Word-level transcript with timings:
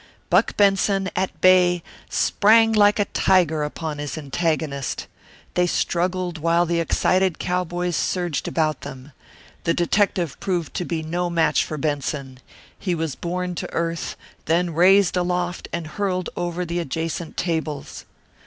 Buck 0.31 0.57
Benson, 0.57 1.11
at 1.15 1.39
bay, 1.41 1.83
sprang 2.09 2.73
like 2.73 2.97
a 2.97 3.05
tiger 3.05 3.61
upon 3.61 3.99
his 3.99 4.17
antagonist. 4.17 5.05
They 5.53 5.67
struggled 5.67 6.39
while 6.39 6.65
the 6.65 6.79
excited 6.79 7.37
cowboys 7.37 7.97
surged 7.97 8.47
about 8.47 8.81
them. 8.81 9.11
The 9.63 9.75
detective 9.75 10.39
proved 10.39 10.73
to 10.73 10.85
be 10.85 11.03
no 11.03 11.29
match 11.29 11.63
for 11.63 11.77
Benson. 11.77 12.39
He 12.79 12.95
was 12.95 13.13
borne 13.13 13.53
to 13.53 13.71
earth, 13.73 14.15
then 14.45 14.73
raised 14.73 15.15
aloft 15.15 15.69
and 15.71 15.85
hurled 15.85 16.31
over 16.35 16.65
the 16.65 16.79
adjacent 16.79 17.37
tables. 17.37 18.05